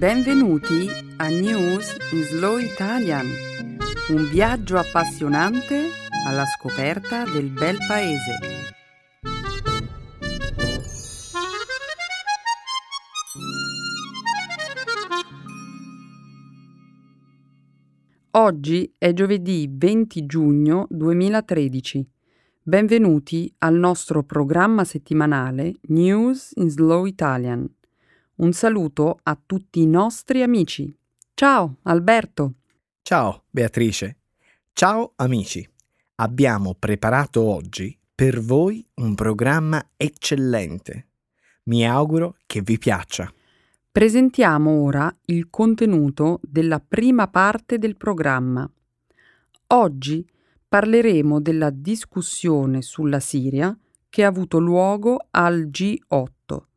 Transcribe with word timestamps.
Benvenuti 0.00 0.88
a 1.18 1.28
News 1.28 1.94
in 2.12 2.22
Slow 2.22 2.56
Italian, 2.56 3.26
un 4.08 4.30
viaggio 4.30 4.78
appassionante 4.78 5.88
alla 6.26 6.46
scoperta 6.46 7.24
del 7.24 7.50
bel 7.50 7.76
paese. 7.86 8.38
Oggi 18.30 18.94
è 18.96 19.12
giovedì 19.12 19.68
20 19.70 20.24
giugno 20.24 20.86
2013. 20.88 22.10
Benvenuti 22.62 23.54
al 23.58 23.74
nostro 23.74 24.22
programma 24.22 24.84
settimanale 24.84 25.74
News 25.88 26.52
in 26.54 26.70
Slow 26.70 27.04
Italian. 27.04 27.70
Un 28.40 28.54
saluto 28.54 29.18
a 29.24 29.38
tutti 29.44 29.82
i 29.82 29.86
nostri 29.86 30.40
amici. 30.40 30.90
Ciao 31.34 31.76
Alberto. 31.82 32.54
Ciao 33.02 33.44
Beatrice. 33.50 34.16
Ciao 34.72 35.12
amici. 35.16 35.68
Abbiamo 36.14 36.74
preparato 36.78 37.42
oggi 37.42 37.94
per 38.14 38.40
voi 38.40 38.82
un 38.94 39.14
programma 39.14 39.90
eccellente. 39.94 41.08
Mi 41.64 41.86
auguro 41.86 42.36
che 42.46 42.62
vi 42.62 42.78
piaccia. 42.78 43.30
Presentiamo 43.92 44.70
ora 44.84 45.14
il 45.26 45.50
contenuto 45.50 46.40
della 46.42 46.80
prima 46.80 47.28
parte 47.28 47.76
del 47.76 47.98
programma. 47.98 48.66
Oggi 49.66 50.26
parleremo 50.66 51.42
della 51.42 51.68
discussione 51.68 52.80
sulla 52.80 53.20
Siria 53.20 53.76
che 54.08 54.24
ha 54.24 54.28
avuto 54.28 54.58
luogo 54.58 55.26
al 55.30 55.68
G8, 55.70 56.68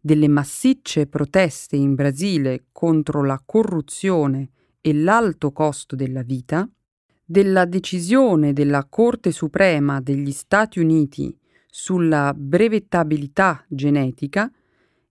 delle 0.00 0.28
massicce 0.28 1.06
proteste 1.06 1.76
in 1.76 1.94
Brasile 1.94 2.66
contro 2.72 3.24
la 3.24 3.40
corruzione 3.44 4.50
e 4.80 4.94
l'alto 4.94 5.52
costo 5.52 5.94
della 5.94 6.22
vita, 6.22 6.68
della 7.24 7.64
decisione 7.66 8.52
della 8.52 8.86
Corte 8.88 9.30
Suprema 9.30 10.00
degli 10.00 10.32
Stati 10.32 10.80
Uniti 10.80 11.36
sulla 11.68 12.34
brevettabilità 12.34 13.64
genetica 13.68 14.50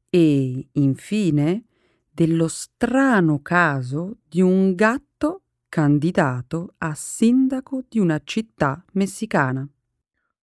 e, 0.10 0.68
infine, 0.72 1.64
dello 2.10 2.48
strano 2.50 3.42
caso 3.42 4.18
di 4.28 4.42
un 4.42 4.76
gatto 4.76 5.44
candidato 5.70 6.74
a 6.80 6.94
sindaco 6.96 7.84
di 7.88 8.00
una 8.00 8.20
città 8.24 8.84
messicana. 8.94 9.66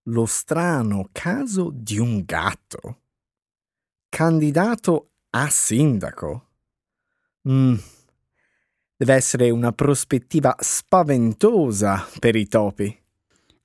Lo 0.03 0.25
strano 0.25 1.09
caso 1.11 1.69
di 1.71 1.99
un 1.99 2.23
gatto. 2.25 3.01
Candidato 4.17 5.11
a 5.29 5.47
sindaco. 5.47 6.47
Mm. 7.47 7.75
Deve 8.95 9.13
essere 9.13 9.51
una 9.51 9.71
prospettiva 9.73 10.55
spaventosa 10.57 12.03
per 12.17 12.35
i 12.35 12.47
topi. 12.47 12.99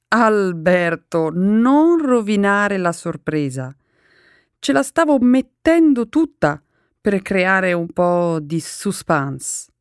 Alberto, 0.08 1.30
non 1.32 2.04
rovinare 2.04 2.76
la 2.76 2.92
sorpresa. 2.92 3.74
Ce 4.58 4.72
la 4.72 4.82
stavo 4.82 5.18
mettendo 5.20 6.10
tutta 6.10 6.62
per 7.00 7.22
creare 7.22 7.72
un 7.72 7.88
po' 7.90 8.38
di 8.38 8.60
suspense. 8.60 9.72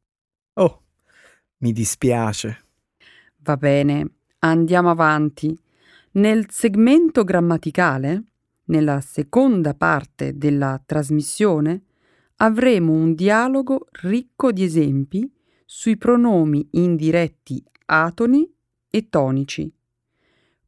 Oh, 0.53 0.83
mi 1.57 1.73
dispiace. 1.73 2.63
Va 3.39 3.57
bene, 3.57 4.09
andiamo 4.39 4.89
avanti. 4.89 5.53
Nel 6.11 6.49
segmento 6.49 7.25
grammaticale, 7.25 8.23
nella 8.71 9.01
seconda 9.01 9.73
parte 9.73 10.37
della 10.37 10.81
trasmissione, 10.83 11.83
avremo 12.37 12.93
un 12.93 13.13
dialogo 13.13 13.87
ricco 14.01 14.51
di 14.51 14.63
esempi 14.63 15.31
sui 15.65 15.97
pronomi 15.97 16.67
indiretti 16.71 17.63
atoni 17.85 18.49
e 18.89 19.09
tonici. 19.09 19.71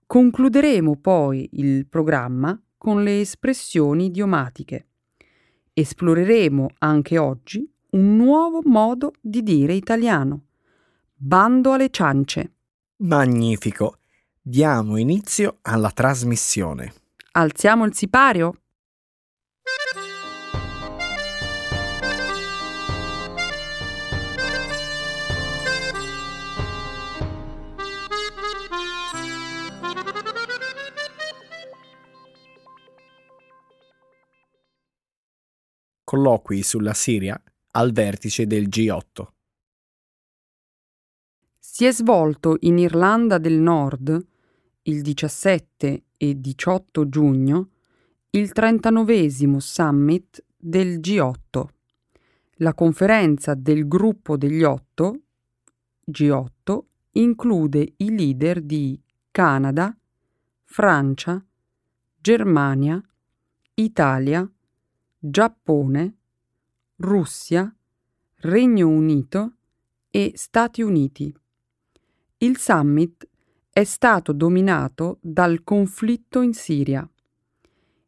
Concluderemo 0.05 0.97
poi 0.97 1.50
il 1.53 1.88
programma 1.88 2.61
con 2.77 3.03
le 3.03 3.22
espressioni 3.22 4.06
idiomatiche. 4.06 4.88
Esploreremo 5.73 6.69
anche 6.79 7.17
oggi 7.17 7.67
un 7.91 8.17
nuovo 8.17 8.61
modo 8.66 9.13
di 9.19 9.41
dire 9.41 9.73
italiano 9.73 10.45
Bando 11.16 11.72
alle 11.72 11.89
ciance. 11.89 12.51
Magnifico. 12.97 14.00
Diamo 14.41 14.97
inizio 14.97 15.59
alla 15.61 15.89
trasmissione. 15.89 17.02
Alziamo 17.35 17.85
il 17.85 17.95
sipario? 17.95 18.61
Colloqui 36.03 36.61
sulla 36.61 36.94
Siria 36.94 37.41
al 37.71 37.91
vertice 37.91 38.45
del 38.45 38.67
G8 38.67 39.25
si 41.57 41.85
è 41.85 41.91
svolto 41.91 42.57
in 42.59 42.77
Irlanda 42.77 43.39
del 43.39 43.57
Nord 43.57 44.23
il 44.83 45.01
17 45.01 46.03
e 46.23 46.39
18 46.39 47.09
giugno 47.09 47.69
il 48.29 48.53
39 48.53 49.29
summit 49.59 50.41
del 50.56 51.00
G8, 51.00 51.66
la 52.57 52.73
conferenza 52.73 53.53
del 53.56 53.89
gruppo 53.89 54.38
degli 54.38 54.63
otto, 54.63 55.19
G8, 56.09 56.79
include 57.12 57.94
i 57.97 58.16
leader 58.16 58.62
di 58.62 58.97
Canada, 59.31 59.94
Francia, 60.63 61.45
Germania, 62.22 63.03
Italia, 63.73 64.50
Giappone, 65.19 66.17
Russia, 66.95 67.75
Regno 68.35 68.88
Unito 68.88 69.56
e 70.09 70.31
Stati 70.35 70.81
Uniti. 70.81 71.35
Il 72.38 72.57
summit 72.57 73.28
è 73.73 73.84
stato 73.85 74.34
dominato 74.34 75.17
dal 75.19 75.63
conflitto 75.63 76.41
in 76.41 76.53
Siria. 76.53 77.09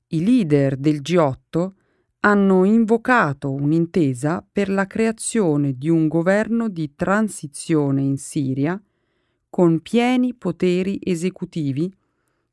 I 0.10 0.24
leader 0.24 0.78
del 0.78 1.02
G8 1.02 1.72
hanno 2.20 2.66
invocato 2.66 3.52
un'intesa 3.52 4.46
per 4.50 4.70
la 4.70 4.86
creazione 4.86 5.74
di 5.76 5.90
un 5.90 6.08
governo 6.08 6.70
di 6.70 6.94
transizione 6.94 8.04
in 8.04 8.18
Siria 8.18 8.80
con 9.50 9.80
pieni 9.80 10.36
poteri 10.36 11.00
esecutivi 11.02 11.92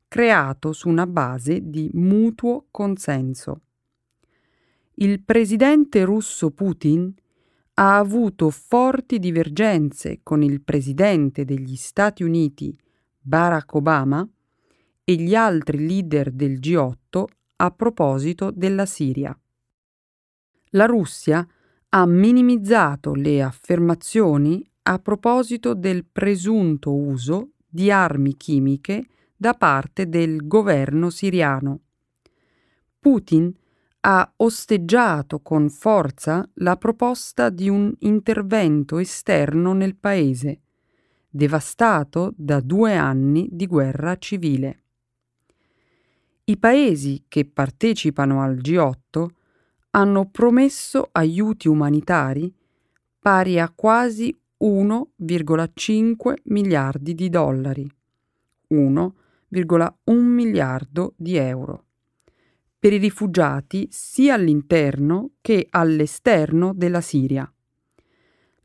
creato 0.07 0.73
su 0.73 0.89
una 0.89 1.05
base 1.05 1.69
di 1.69 1.91
mutuo 1.93 2.65
consenso. 2.71 3.61
Il 4.95 5.21
presidente 5.21 6.03
russo 6.03 6.49
Putin 6.49 7.13
ha 7.75 7.97
avuto 7.97 8.49
forti 8.49 9.19
divergenze 9.19 10.21
con 10.23 10.41
il 10.41 10.61
presidente 10.61 11.45
degli 11.45 11.75
Stati 11.75 12.23
Uniti 12.23 12.75
Barack 13.25 13.73
Obama 13.75 14.27
e 15.05 15.15
gli 15.15 15.33
altri 15.33 15.87
leader 15.87 16.31
del 16.31 16.59
G8 16.59 17.23
a 17.55 17.71
proposito 17.71 18.51
della 18.51 18.85
Siria. 18.85 19.37
La 20.71 20.85
Russia 20.85 21.47
ha 21.89 22.05
minimizzato 22.05 23.13
le 23.13 23.41
affermazioni 23.41 24.67
a 24.83 24.99
proposito 24.99 25.73
del 25.73 26.05
presunto 26.05 26.93
uso 26.93 27.51
di 27.65 27.89
armi 27.89 28.35
chimiche 28.35 29.05
da 29.35 29.53
parte 29.53 30.09
del 30.09 30.45
governo 30.45 31.09
siriano. 31.09 31.79
Putin 32.99 33.53
ha 34.01 34.33
osteggiato 34.37 35.39
con 35.39 35.69
forza 35.69 36.49
la 36.55 36.75
proposta 36.75 37.49
di 37.49 37.69
un 37.69 37.93
intervento 37.99 38.97
esterno 38.97 39.71
nel 39.73 39.95
paese, 39.95 40.62
devastato 41.35 42.31
da 42.37 42.59
due 42.59 42.95
anni 42.95 43.47
di 43.51 43.65
guerra 43.65 44.15
civile. 44.17 44.81
I 46.43 46.57
paesi 46.57 47.25
che 47.27 47.45
partecipano 47.45 48.43
al 48.43 48.57
G8 48.57 49.25
hanno 49.91 50.29
promesso 50.29 51.09
aiuti 51.11 51.67
umanitari 51.67 52.53
pari 53.19 53.59
a 53.59 53.71
quasi 53.73 54.37
1,5 54.59 56.33
miliardi 56.43 57.15
di 57.15 57.29
dollari, 57.29 57.89
1,1 58.69 60.13
miliardo 60.13 61.13
di 61.17 61.35
euro 61.37 61.85
per 62.83 62.91
i 62.91 62.97
rifugiati 62.97 63.87
sia 63.89 64.33
all'interno 64.33 65.35
che 65.39 65.67
all'esterno 65.69 66.73
della 66.73 66.99
Siria. 66.99 67.49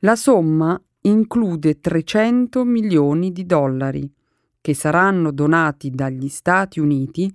La 0.01 0.17
somma 0.17 0.83
include 1.03 1.79
300 1.81 2.65
milioni 2.65 3.33
di 3.33 3.47
dollari 3.47 4.13
che 4.61 4.75
saranno 4.75 5.31
donati 5.33 5.91
dagli 5.91 6.29
Stati 6.29 6.79
Uniti 6.81 7.33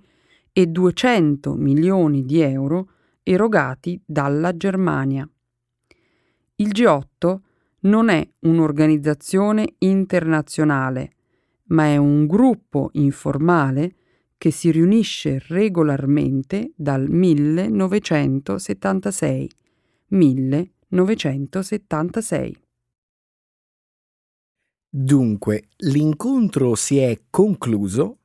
e 0.52 0.66
200 0.66 1.54
milioni 1.54 2.24
di 2.24 2.40
euro 2.40 2.90
erogati 3.22 4.00
dalla 4.04 4.56
Germania. 4.56 5.28
Il 6.56 6.68
G8 6.68 7.38
non 7.80 8.08
è 8.08 8.24
un'organizzazione 8.40 9.74
internazionale, 9.78 11.10
ma 11.68 11.86
è 11.86 11.96
un 11.96 12.26
gruppo 12.26 12.90
informale 12.92 13.94
che 14.38 14.50
si 14.50 14.70
riunisce 14.70 15.42
regolarmente 15.48 16.72
dal 16.76 17.08
1976. 17.08 19.50
1976. 20.08 22.63
Dunque, 24.96 25.70
l'incontro 25.78 26.76
si 26.76 26.98
è 26.98 27.22
concluso 27.28 28.18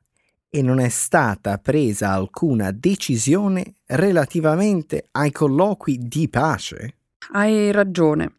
e 0.48 0.62
non 0.62 0.78
è 0.78 0.88
stata 0.88 1.58
presa 1.58 2.12
alcuna 2.12 2.70
decisione 2.70 3.74
relativamente 3.86 5.08
ai 5.10 5.32
colloqui 5.32 5.98
di 5.98 6.28
pace? 6.28 6.94
Hai 7.32 7.72
ragione. 7.72 8.34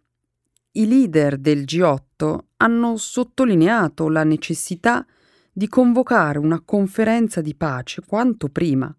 I 0.72 0.88
leader 0.88 1.36
del 1.36 1.64
G8 1.64 2.38
hanno 2.56 2.96
sottolineato 2.96 4.08
la 4.08 4.24
necessità 4.24 5.06
di 5.52 5.68
convocare 5.68 6.40
una 6.40 6.62
conferenza 6.62 7.42
di 7.42 7.54
pace 7.54 8.02
quanto 8.06 8.48
prima, 8.48 8.96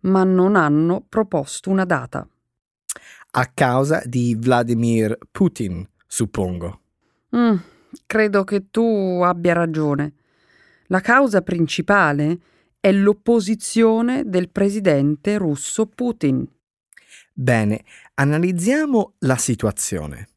ma 0.00 0.24
non 0.24 0.56
hanno 0.56 1.06
proposto 1.08 1.70
una 1.70 1.84
data. 1.84 2.28
A 3.30 3.46
causa 3.46 4.02
di 4.04 4.34
Vladimir 4.36 5.16
Putin, 5.30 5.88
suppongo. 6.04 6.80
Mm, 7.36 7.56
credo 8.04 8.44
che 8.44 8.70
tu 8.70 9.20
abbia 9.22 9.54
ragione. 9.54 10.12
La 10.88 11.00
causa 11.00 11.42
principale 11.42 12.38
è 12.80 12.92
l'opposizione 12.92 14.22
del 14.26 14.50
presidente 14.50 15.38
russo 15.38 15.86
Putin. 15.86 16.46
Bene, 17.32 17.84
analizziamo 18.14 19.14
la 19.20 19.36
situazione. 19.36 20.28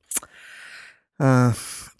Uh, 1.17 1.51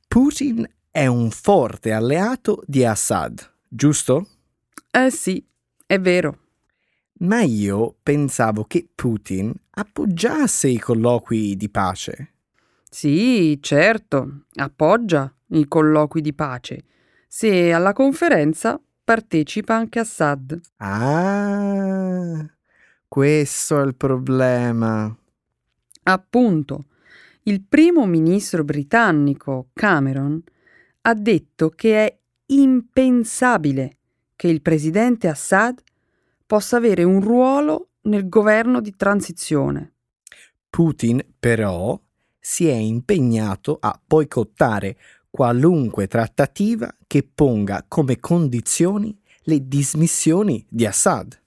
Putin 0.08 0.68
è 0.90 1.06
un 1.06 1.30
forte 1.30 1.92
alleato 1.92 2.64
di 2.66 2.84
Assad, 2.84 3.48
giusto? 3.68 4.28
Eh 4.90 5.12
sì, 5.12 5.46
è 5.86 6.00
vero. 6.00 6.38
Ma 7.20 7.42
io 7.44 7.96
pensavo 8.02 8.64
che 8.64 8.88
Putin 8.96 9.54
appoggiasse 9.72 10.68
i 10.68 10.80
colloqui 10.80 11.56
di 11.56 11.70
pace. 11.70 12.34
Sì, 12.90 13.60
certo, 13.62 14.46
appoggia 14.56 15.32
i 15.50 15.68
colloqui 15.68 16.22
di 16.22 16.34
pace. 16.34 16.84
Se 17.28 17.72
alla 17.72 17.94
conferenza 17.94 18.80
partecipa 19.04 19.76
anche 19.76 20.00
Assad. 20.00 20.60
Ah, 20.78 22.46
questo 23.08 23.82
è 23.82 23.86
il 23.86 23.96
problema. 23.96 25.16
Appunto, 26.04 26.86
il 27.44 27.64
primo 27.68 28.06
ministro 28.06 28.64
britannico 28.64 29.70
Cameron 29.74 30.42
ha 31.02 31.14
detto 31.14 31.70
che 31.70 32.06
è 32.06 32.20
impensabile 32.48 33.98
che 34.36 34.48
il 34.48 34.62
presidente 34.62 35.28
Assad 35.28 35.82
possa 36.46 36.78
avere 36.78 37.04
un 37.04 37.22
ruolo 37.22 37.90
nel 38.02 38.30
governo 38.30 38.82
di 38.82 38.96
transizione. 38.96 39.94
Putin, 40.70 41.24
però, 41.40 42.00
si 42.40 42.68
è 42.68 42.74
impegnato 42.74 43.78
a 43.80 44.00
boicottare 44.04 44.98
qualunque 45.30 46.08
trattativa 46.08 46.94
che 47.06 47.24
ponga 47.24 47.86
come 47.88 48.20
condizioni 48.20 49.18
le 49.44 49.68
dismissioni 49.68 50.66
di 50.70 50.86
Assad. 50.86 51.40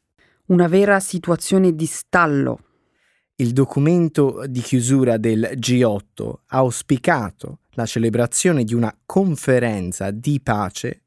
Una 0.46 0.69
vera 0.69 1.00
situazione 1.00 1.75
di 1.75 1.87
stallo. 1.87 2.64
Il 3.37 3.52
documento 3.52 4.44
di 4.46 4.61
chiusura 4.61 5.17
del 5.17 5.52
G8 5.55 6.32
ha 6.46 6.56
auspicato 6.58 7.61
la 7.70 7.87
celebrazione 7.87 8.64
di 8.64 8.75
una 8.75 8.94
conferenza 9.05 10.11
di 10.11 10.40
pace 10.40 11.02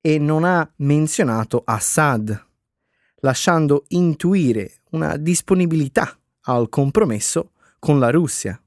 e 0.00 0.18
non 0.18 0.44
ha 0.44 0.70
menzionato 0.76 1.62
Assad, 1.64 2.46
lasciando 3.16 3.84
intuire 3.88 4.80
una 4.90 5.16
disponibilità 5.16 6.18
al 6.42 6.68
compromesso 6.68 7.52
con 7.78 7.98
la 7.98 8.10
Russia. 8.10 8.60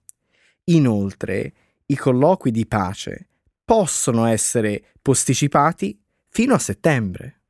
Inoltre, 0.65 1.53
i 1.87 1.95
colloqui 1.95 2.51
di 2.51 2.65
pace 2.65 3.27
possono 3.65 4.27
essere 4.27 4.93
posticipati 5.01 5.99
fino 6.29 6.53
a 6.53 6.59
settembre. 6.59 7.41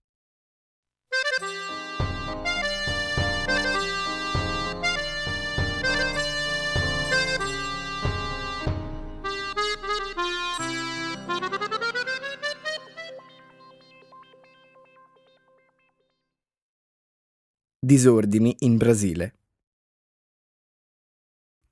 Disordini 17.78 18.56
in 18.60 18.78
Brasile. 18.78 19.36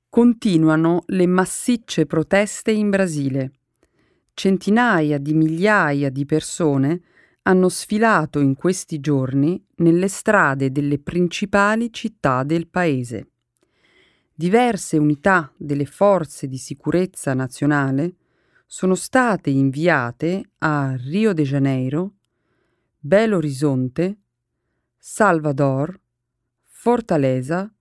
Continuano 0.09 1.03
le 1.07 1.25
massicce 1.25 2.05
proteste 2.05 2.71
in 2.71 2.91
Brasile. 2.91 3.62
Centinaia 4.33 5.19
di 5.19 5.33
migliaia 5.33 6.09
di 6.09 6.25
persone 6.25 7.01
hanno 7.43 7.69
sfilato 7.69 8.39
in 8.39 8.55
questi 8.55 8.99
giorni 8.99 9.63
nelle 9.75 10.07
strade 10.07 10.71
delle 10.71 10.97
principali 10.97 11.93
città 11.93 12.43
del 12.43 12.67
paese. 12.67 13.27
Diverse 14.33 14.97
unità 14.97 15.53
delle 15.55 15.85
forze 15.85 16.47
di 16.47 16.57
sicurezza 16.57 17.33
nazionale 17.33 18.15
sono 18.65 18.95
state 18.95 19.51
inviate 19.51 20.43
a 20.59 20.95
Rio 20.95 21.33
de 21.33 21.43
Janeiro, 21.43 22.13
Belo 22.97 23.37
Horizonte, 23.37 24.17
Salvador, 24.97 25.99
Fortaleza 26.63 27.71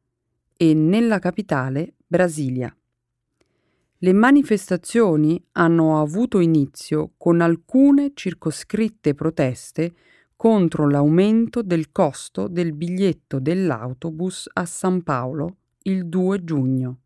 e 0.54 0.74
nella 0.74 1.18
capitale 1.18 1.94
Brasilia. 2.06 2.76
Le 4.04 4.12
manifestazioni 4.12 5.40
hanno 5.52 6.00
avuto 6.00 6.40
inizio 6.40 7.12
con 7.16 7.40
alcune 7.40 8.10
circoscritte 8.14 9.14
proteste 9.14 9.94
contro 10.34 10.88
l'aumento 10.88 11.62
del 11.62 11.92
costo 11.92 12.48
del 12.48 12.72
biglietto 12.72 13.38
dell'autobus 13.38 14.50
a 14.54 14.64
San 14.66 15.04
Paolo 15.04 15.58
il 15.82 16.08
2 16.08 16.42
giugno. 16.42 16.98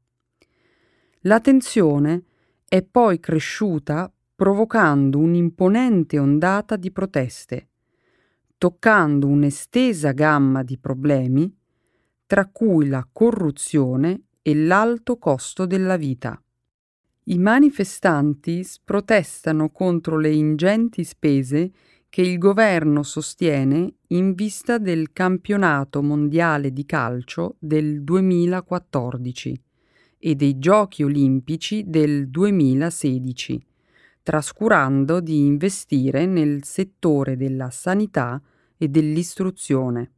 La 1.20 1.38
tensione 1.38 2.24
è 2.66 2.82
poi 2.82 3.20
cresciuta 3.20 4.10
provocando 4.34 5.18
un'imponente 5.18 6.18
ondata 6.18 6.76
di 6.76 6.90
proteste, 6.90 7.68
toccando 8.56 9.26
un'estesa 9.26 10.12
gamma 10.12 10.62
di 10.62 10.78
problemi, 10.78 11.54
tra 12.24 12.46
cui 12.46 12.88
la 12.88 13.06
corruzione 13.12 14.28
e 14.40 14.54
l'alto 14.54 15.18
costo 15.18 15.66
della 15.66 15.98
vita. 15.98 16.40
I 17.28 17.38
manifestanti 17.38 18.64
protestano 18.84 19.70
contro 19.70 20.16
le 20.16 20.30
ingenti 20.30 21.02
spese 21.02 21.72
che 22.08 22.22
il 22.22 22.38
governo 22.38 23.02
sostiene 23.02 23.94
in 24.08 24.34
vista 24.34 24.78
del 24.78 25.12
campionato 25.12 26.04
mondiale 26.04 26.72
di 26.72 26.86
calcio 26.86 27.56
del 27.58 28.04
2014 28.04 29.60
e 30.20 30.34
dei 30.36 30.60
giochi 30.60 31.02
olimpici 31.02 31.82
del 31.88 32.28
2016, 32.28 33.60
trascurando 34.22 35.18
di 35.18 35.46
investire 35.46 36.26
nel 36.26 36.62
settore 36.62 37.36
della 37.36 37.70
sanità 37.70 38.40
e 38.76 38.86
dell'istruzione. 38.86 40.12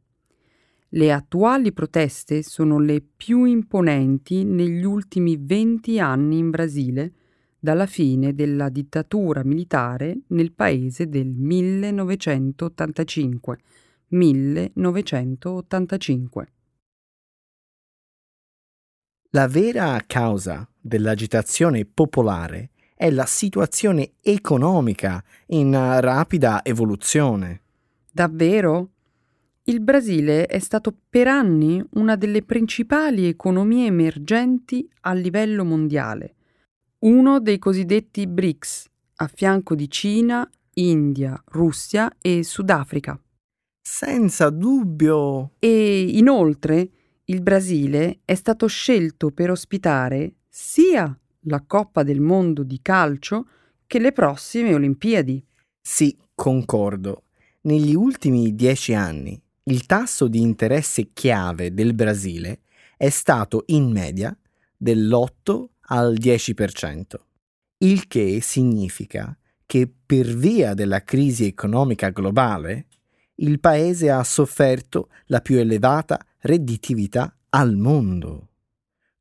Le 0.91 1.13
attuali 1.13 1.71
proteste 1.71 2.41
sono 2.41 2.79
le 2.79 2.99
più 3.01 3.43
imponenti 3.43 4.43
negli 4.43 4.83
ultimi 4.83 5.37
20 5.39 5.99
anni 5.99 6.39
in 6.39 6.49
Brasile, 6.49 7.13
dalla 7.59 7.85
fine 7.85 8.33
della 8.33 8.69
dittatura 8.69 9.43
militare 9.43 10.21
nel 10.29 10.51
paese 10.53 11.07
del 11.07 11.27
1985. 11.27 13.59
1985. 14.07 16.51
La 19.31 19.47
vera 19.47 20.01
causa 20.07 20.67
dell'agitazione 20.79 21.85
popolare 21.85 22.71
è 22.95 23.11
la 23.11 23.27
situazione 23.27 24.13
economica 24.23 25.23
in 25.47 25.71
rapida 26.01 26.65
evoluzione. 26.65 27.61
Davvero? 28.11 28.93
Il 29.69 29.81
Brasile 29.81 30.47
è 30.47 30.57
stato 30.57 30.91
per 31.11 31.27
anni 31.27 31.79
una 31.91 32.15
delle 32.15 32.41
principali 32.41 33.27
economie 33.27 33.85
emergenti 33.85 34.89
a 35.01 35.13
livello 35.13 35.63
mondiale, 35.63 36.37
uno 37.01 37.39
dei 37.39 37.59
cosiddetti 37.59 38.25
BRICS, 38.25 38.89
a 39.17 39.27
fianco 39.27 39.75
di 39.75 39.87
Cina, 39.87 40.49
India, 40.73 41.39
Russia 41.49 42.11
e 42.19 42.43
Sudafrica. 42.43 43.21
Senza 43.79 44.49
dubbio. 44.49 45.51
E 45.59 46.17
inoltre 46.17 46.89
il 47.25 47.43
Brasile 47.43 48.21
è 48.25 48.33
stato 48.33 48.65
scelto 48.65 49.29
per 49.29 49.51
ospitare 49.51 50.37
sia 50.49 51.15
la 51.41 51.63
Coppa 51.63 52.01
del 52.01 52.21
Mondo 52.21 52.63
di 52.63 52.79
calcio 52.81 53.47
che 53.85 53.99
le 53.99 54.13
prossime 54.13 54.73
Olimpiadi. 54.73 55.45
Sì, 55.79 56.17
concordo. 56.33 57.25
Negli 57.61 57.93
ultimi 57.93 58.55
dieci 58.55 58.95
anni 58.95 59.39
il 59.63 59.85
tasso 59.85 60.27
di 60.27 60.41
interesse 60.41 61.11
chiave 61.13 61.73
del 61.73 61.93
Brasile 61.93 62.61
è 62.97 63.09
stato 63.09 63.63
in 63.67 63.91
media 63.91 64.35
dell'8 64.75 65.65
al 65.87 66.13
10%, 66.13 67.01
il 67.79 68.07
che 68.07 68.39
significa 68.41 69.37
che 69.65 69.91
per 70.05 70.25
via 70.25 70.73
della 70.73 71.03
crisi 71.03 71.45
economica 71.45 72.09
globale 72.09 72.87
il 73.35 73.59
paese 73.59 74.09
ha 74.09 74.23
sofferto 74.23 75.09
la 75.27 75.41
più 75.41 75.57
elevata 75.57 76.19
redditività 76.39 77.35
al 77.49 77.75
mondo. 77.75 78.47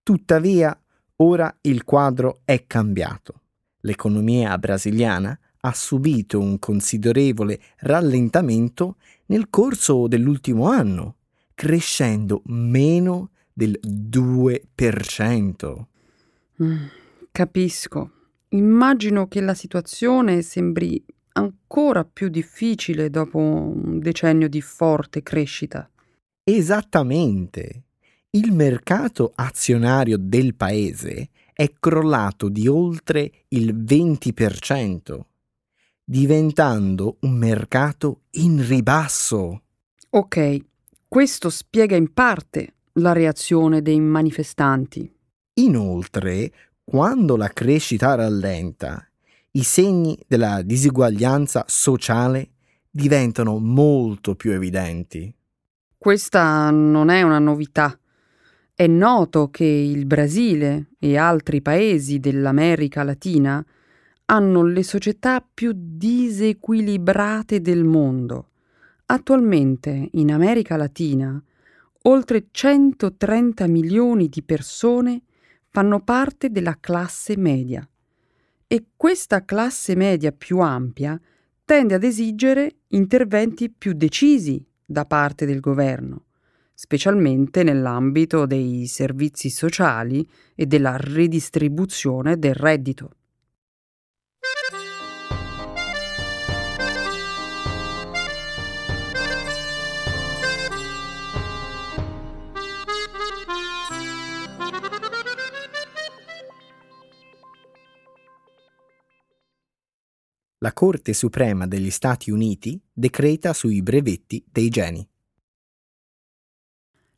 Tuttavia, 0.02 0.76
ora 1.16 1.54
il 1.62 1.85
quadro 1.85 2.40
è 2.45 2.66
cambiato. 2.66 3.42
L'economia 3.80 4.57
brasiliana 4.59 5.38
ha 5.61 5.73
subito 5.73 6.38
un 6.38 6.59
considerevole 6.59 7.59
rallentamento 7.79 8.97
nel 9.27 9.49
corso 9.50 10.09
dell'ultimo 10.09 10.69
anno, 10.69 11.17
crescendo 11.55 12.43
meno 12.47 13.31
del 13.53 13.79
2%. 13.83 15.85
Mm, 16.62 16.85
capisco. 17.33 18.11
Immagino 18.50 19.29
che 19.29 19.41
la 19.41 19.55
situazione 19.55 20.43
sembri 20.43 21.05
ancora 21.33 22.05
più 22.05 22.29
difficile 22.29 23.11
dopo 23.11 23.38
un 23.38 23.99
decennio 23.99 24.49
di 24.49 24.61
forte 24.61 25.23
crescita. 25.23 25.88
Esattamente. 26.43 27.83
Il 28.31 28.53
mercato 28.53 29.33
azionario 29.35 30.17
del 30.19 30.55
paese 30.55 31.31
è 31.53 31.73
crollato 31.79 32.49
di 32.49 32.69
oltre 32.69 33.31
il 33.49 33.75
20%, 33.75 35.21
diventando 36.11 37.19
un 37.21 37.33
mercato 37.37 38.23
in 38.31 38.67
ribasso. 38.67 39.61
Ok, 40.09 40.57
questo 41.07 41.50
spiega 41.50 41.97
in 41.97 42.15
parte 42.15 42.77
la 42.93 43.12
reazione 43.12 43.83
dei 43.83 44.00
manifestanti. 44.00 45.15
Inoltre, 45.55 46.50
quando 46.83 47.37
la 47.37 47.49
crescita 47.49 48.15
rallenta, 48.15 49.07
i 49.50 49.62
segni 49.62 50.19
della 50.27 50.62
disuguaglianza 50.62 51.67
sociale 51.69 52.53
diventano 52.91 53.59
molto 53.59 54.35
più 54.35 54.53
evidenti. 54.53 55.31
Questa 55.99 56.71
non 56.71 57.11
è 57.11 57.21
una 57.21 57.38
novità. 57.38 57.99
È 58.73 58.87
noto 58.87 59.50
che 59.50 59.65
il 59.65 60.07
Brasile 60.07 60.87
e 60.99 61.19
altri 61.19 61.61
paesi 61.61 62.19
dell'America 62.19 63.03
Latina 63.03 63.62
hanno 64.30 64.62
le 64.62 64.82
società 64.82 65.42
più 65.42 65.73
disequilibrate 65.75 67.61
del 67.61 67.85
mondo. 67.85 68.50
Attualmente 69.06 70.11
in 70.12 70.32
America 70.32 70.76
Latina 70.76 71.42
oltre 72.02 72.49
130 72.50 73.66
milioni 73.66 74.28
di 74.28 74.42
persone 74.42 75.23
fanno 75.68 76.00
parte 76.00 76.50
della 76.50 76.76
classe 76.78 77.37
media 77.37 77.87
e 78.66 78.85
questa 78.97 79.44
classe 79.44 79.94
media 79.97 80.30
più 80.32 80.58
ampia 80.61 81.18
tende 81.64 81.94
ad 81.94 82.04
esigere 82.04 82.80
interventi 82.88 83.70
più 83.70 83.94
decisi 83.94 84.62
da 84.85 85.06
parte 85.06 85.47
del 85.47 85.61
governo, 85.61 86.25
specialmente 86.75 87.62
nell'ambito 87.62 88.44
dei 88.44 88.87
servizi 88.87 89.49
sociali 89.49 90.26
e 90.54 90.66
della 90.66 90.97
redistribuzione 90.99 92.38
del 92.38 92.54
reddito. 92.54 93.12
La 110.61 110.73
Corte 110.73 111.12
Suprema 111.12 111.69
degli 111.69 111.91
Stati 111.91 112.33
Uniti 112.33 112.81
decreta 112.93 113.53
sui 113.53 113.81
brevetti 113.81 114.45
dei 114.50 114.69
geni. 114.69 115.09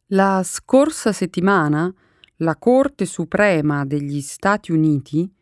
La 0.09 0.43
scorsa 0.45 1.13
settimana 1.13 1.93
la 2.37 2.57
Corte 2.57 3.07
Suprema 3.07 3.87
degli 3.87 4.21
Stati 4.21 4.73
Uniti 4.73 5.33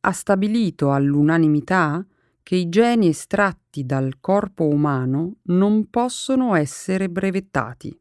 ha 0.00 0.12
stabilito 0.12 0.92
all'unanimità 0.92 2.04
che 2.42 2.56
i 2.56 2.68
geni 2.68 3.08
estratti 3.08 3.86
dal 3.86 4.20
corpo 4.20 4.66
umano 4.66 5.36
non 5.44 5.88
possono 5.88 6.54
essere 6.54 7.08
brevettati. 7.08 7.98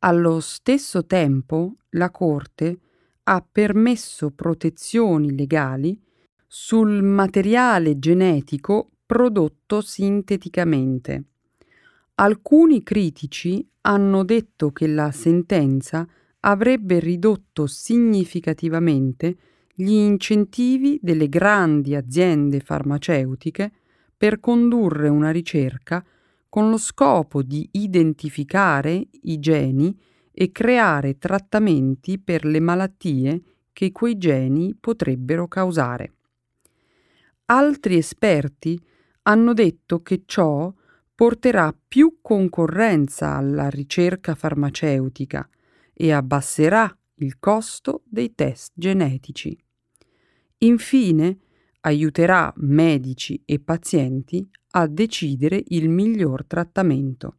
Allo 0.00 0.38
stesso 0.38 1.04
tempo 1.04 1.78
la 1.90 2.10
Corte 2.10 2.78
ha 3.24 3.44
permesso 3.50 4.30
protezioni 4.30 5.34
legali 5.34 6.00
sul 6.54 7.02
materiale 7.02 7.98
genetico 7.98 8.90
prodotto 9.06 9.80
sinteticamente. 9.80 11.24
Alcuni 12.16 12.82
critici 12.82 13.66
hanno 13.80 14.22
detto 14.22 14.70
che 14.70 14.86
la 14.86 15.10
sentenza 15.12 16.06
avrebbe 16.40 16.98
ridotto 16.98 17.66
significativamente 17.66 19.34
gli 19.72 19.92
incentivi 19.92 20.98
delle 21.00 21.30
grandi 21.30 21.94
aziende 21.94 22.60
farmaceutiche 22.60 23.72
per 24.14 24.38
condurre 24.38 25.08
una 25.08 25.30
ricerca 25.30 26.04
con 26.50 26.68
lo 26.68 26.76
scopo 26.76 27.42
di 27.42 27.66
identificare 27.72 29.06
i 29.22 29.38
geni 29.38 29.98
e 30.30 30.52
creare 30.52 31.16
trattamenti 31.16 32.18
per 32.18 32.44
le 32.44 32.60
malattie 32.60 33.42
che 33.72 33.90
quei 33.90 34.18
geni 34.18 34.76
potrebbero 34.78 35.48
causare. 35.48 36.12
Altri 37.46 37.96
esperti 37.96 38.80
hanno 39.22 39.52
detto 39.52 40.02
che 40.02 40.22
ciò 40.26 40.72
porterà 41.14 41.74
più 41.86 42.18
concorrenza 42.20 43.34
alla 43.34 43.68
ricerca 43.68 44.34
farmaceutica 44.34 45.48
e 45.92 46.12
abbasserà 46.12 46.96
il 47.16 47.38
costo 47.38 48.02
dei 48.04 48.34
test 48.34 48.72
genetici. 48.74 49.56
Infine, 50.58 51.38
aiuterà 51.80 52.52
medici 52.56 53.42
e 53.44 53.60
pazienti 53.60 54.48
a 54.70 54.86
decidere 54.86 55.62
il 55.68 55.88
miglior 55.88 56.46
trattamento. 56.46 57.36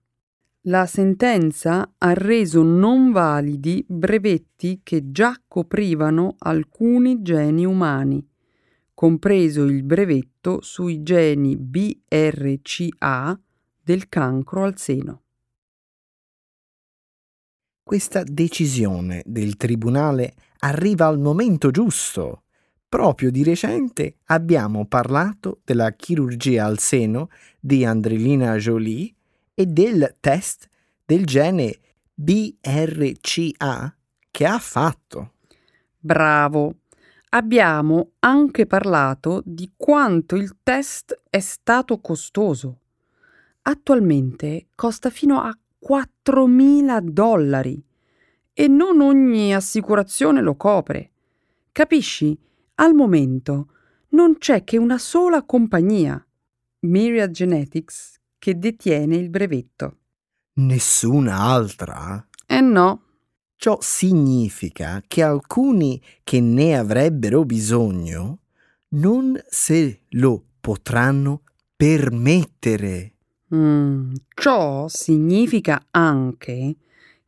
La 0.67 0.85
sentenza 0.85 1.95
ha 1.97 2.13
reso 2.13 2.63
non 2.63 3.11
validi 3.11 3.83
brevetti 3.87 4.79
che 4.83 5.11
già 5.11 5.35
coprivano 5.45 6.35
alcuni 6.39 7.21
geni 7.21 7.65
umani 7.65 8.25
compreso 9.03 9.65
il 9.65 9.83
brevetto 9.83 10.61
sui 10.61 11.03
geni 11.03 11.57
BRCA 11.57 13.37
del 13.81 14.07
cancro 14.07 14.63
al 14.63 14.77
seno. 14.77 15.23
Questa 17.83 18.23
decisione 18.23 19.21
del 19.25 19.57
Tribunale 19.57 20.35
arriva 20.59 21.07
al 21.07 21.19
momento 21.19 21.69
giusto. 21.69 22.43
Proprio 22.87 23.29
di 23.29 23.43
recente 23.43 24.19
abbiamo 24.27 24.85
parlato 24.85 25.59
della 25.65 25.91
chirurgia 25.91 26.63
al 26.63 26.79
seno 26.79 27.27
di 27.59 27.83
Andrelina 27.83 28.55
Jolie 28.55 29.13
e 29.53 29.65
del 29.65 30.15
test 30.21 30.69
del 31.03 31.25
gene 31.25 31.77
BRCA 32.13 33.97
che 34.31 34.45
ha 34.45 34.59
fatto. 34.59 35.33
Bravo, 35.99 36.82
abbiamo 37.33 38.11
anche 38.19 38.65
parlato 38.65 39.41
di 39.45 39.73
quanto 39.75 40.35
il 40.35 40.57
test 40.63 41.21
è 41.29 41.39
stato 41.39 41.99
costoso. 41.99 42.79
Attualmente 43.63 44.67
costa 44.75 45.09
fino 45.09 45.41
a 45.41 45.55
4.000 45.85 46.99
dollari 46.99 47.83
e 48.53 48.67
non 48.67 49.01
ogni 49.01 49.53
assicurazione 49.53 50.41
lo 50.41 50.55
copre. 50.55 51.11
Capisci? 51.71 52.37
Al 52.75 52.93
momento 52.93 53.67
non 54.09 54.37
c'è 54.37 54.63
che 54.63 54.77
una 54.77 54.97
sola 54.97 55.43
compagnia, 55.43 56.23
Myriad 56.81 57.31
Genetics, 57.31 58.19
che 58.37 58.57
detiene 58.59 59.15
il 59.15 59.29
brevetto. 59.29 59.97
Nessuna 60.55 61.37
altra? 61.37 62.27
Eh 62.45 62.61
no. 62.61 63.02
Ciò 63.63 63.77
significa 63.79 65.01
che 65.07 65.23
alcuni 65.23 66.01
che 66.25 66.41
ne 66.41 66.77
avrebbero 66.77 67.45
bisogno 67.45 68.39
non 68.89 69.41
se 69.47 70.01
lo 70.09 70.43
potranno 70.59 71.43
permettere. 71.73 73.13
Mm, 73.55 74.15
ciò 74.35 74.89
significa 74.89 75.81
anche 75.91 76.75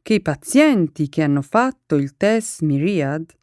che 0.01 0.15
i 0.15 0.21
pazienti 0.21 1.07
che 1.07 1.23
hanno 1.23 1.41
fatto 1.41 1.95
il 1.95 2.17
test 2.17 2.63
Myriad 2.63 3.33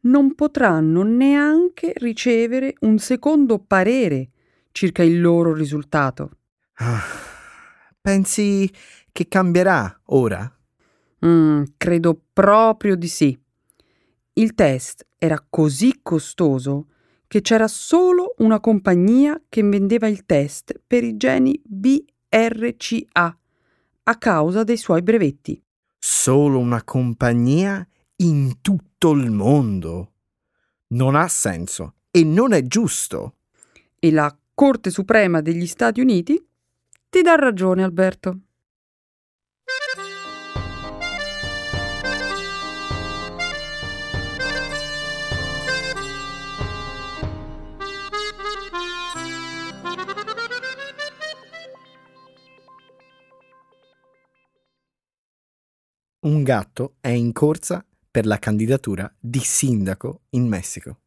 non 0.00 0.34
potranno 0.34 1.02
neanche 1.04 1.94
ricevere 1.96 2.74
un 2.80 2.98
secondo 2.98 3.60
parere 3.60 4.28
circa 4.72 5.02
il 5.02 5.22
loro 5.22 5.54
risultato. 5.54 6.30
Ah, 6.74 7.02
pensi 7.98 8.70
che 9.10 9.26
cambierà 9.26 10.02
ora? 10.08 10.54
Mm, 11.24 11.62
credo 11.76 12.20
proprio 12.32 12.96
di 12.96 13.08
sì. 13.08 13.38
Il 14.34 14.54
test 14.54 15.06
era 15.18 15.44
così 15.48 16.00
costoso 16.02 16.86
che 17.28 17.40
c'era 17.40 17.68
solo 17.68 18.34
una 18.38 18.60
compagnia 18.60 19.40
che 19.48 19.62
vendeva 19.62 20.06
il 20.06 20.26
test 20.26 20.80
per 20.86 21.04
i 21.04 21.16
geni 21.16 21.60
BRCA 21.64 23.38
a 24.04 24.18
causa 24.18 24.64
dei 24.64 24.76
suoi 24.76 25.02
brevetti. 25.02 25.62
Solo 25.98 26.58
una 26.58 26.82
compagnia 26.82 27.86
in 28.16 28.60
tutto 28.60 29.12
il 29.12 29.30
mondo. 29.30 30.12
Non 30.88 31.14
ha 31.14 31.28
senso 31.28 31.94
e 32.10 32.24
non 32.24 32.52
è 32.52 32.66
giusto. 32.66 33.36
E 33.98 34.10
la 34.10 34.36
Corte 34.54 34.90
Suprema 34.90 35.40
degli 35.40 35.66
Stati 35.66 36.00
Uniti 36.00 36.44
ti 37.08 37.22
dà 37.22 37.34
ragione, 37.34 37.82
Alberto. 37.82 38.38
Un 56.24 56.44
gatto 56.44 56.98
è 57.00 57.08
in 57.08 57.32
corsa 57.32 57.84
per 58.08 58.26
la 58.26 58.38
candidatura 58.38 59.12
di 59.18 59.40
sindaco 59.40 60.20
in 60.30 60.46
Messico. 60.46 61.00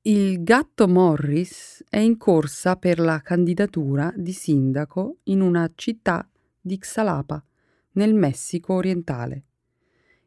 Il 0.00 0.42
gatto 0.42 0.88
Morris 0.88 1.84
è 1.86 1.98
in 1.98 2.16
corsa 2.16 2.76
per 2.76 2.98
la 2.98 3.20
candidatura 3.20 4.10
di 4.16 4.32
sindaco 4.32 5.18
in 5.24 5.42
una 5.42 5.70
città 5.74 6.26
di 6.58 6.78
Xalapa, 6.78 7.44
nel 7.92 8.14
Messico 8.14 8.72
orientale. 8.72 9.44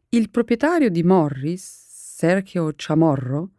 Il 0.09 0.29
proprietario 0.29 0.91
di 0.91 1.01
Morris, 1.01 1.63
Sergio 1.89 2.73
Chamorro, 2.75 3.53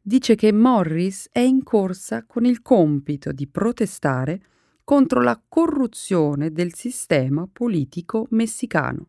dice 0.00 0.36
che 0.36 0.52
Morris 0.52 1.28
è 1.32 1.40
in 1.40 1.64
corsa 1.64 2.24
con 2.24 2.44
il 2.44 2.62
compito 2.62 3.32
di 3.32 3.48
protestare 3.48 4.40
contro 4.84 5.22
la 5.22 5.40
corruzione 5.48 6.52
del 6.52 6.74
sistema 6.74 7.48
politico 7.50 8.26
messicano. 8.30 9.06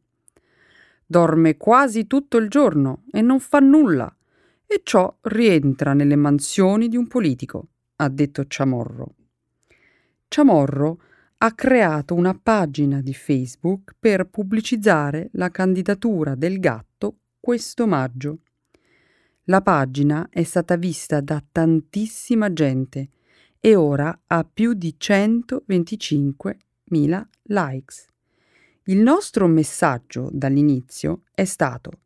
Dorme 1.05 1.58
quasi 1.58 2.08
tutto 2.08 2.38
il 2.38 2.50
giorno 2.50 3.03
e 3.12 3.22
non 3.22 3.39
fa 3.39 3.60
nulla, 3.60 4.13
e 4.65 4.82
ciò 4.84 5.15
rientra 5.22 5.94
nelle 5.94 6.15
mansioni 6.15 6.88
di 6.88 6.98
un 6.98 7.08
politico, 7.08 7.67
ha 7.98 8.10
detto 8.10 8.44
Chamorro. 8.48 9.15
Chamorro 10.27 11.01
ha 11.38 11.51
creato 11.53 12.15
una 12.15 12.38
pagina 12.41 13.01
di 13.01 13.13
Facebook 13.13 13.96
per 14.00 14.27
pubblicizzare 14.27 15.29
la 15.34 15.51
candidatura 15.51 16.34
del 16.34 16.60
gatto 16.60 17.17
questo 17.39 17.86
maggio. 17.86 18.39
La 19.44 19.62
pagina 19.62 20.27
è 20.32 20.41
stata 20.41 20.75
vista 20.75 21.22
da 21.22 21.44
tantissima 21.51 22.51
gente 22.51 23.10
e 23.65 23.75
ora 23.75 24.22
ha 24.27 24.43
più 24.43 24.74
di 24.74 24.95
125.000 24.95 27.25
likes. 27.45 28.05
Il 28.84 29.00
nostro 29.00 29.48
messaggio 29.48 30.29
dall'inizio 30.31 31.24
è 31.34 31.45
stato 31.45 32.01